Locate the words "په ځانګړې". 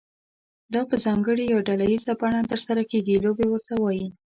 0.89-1.45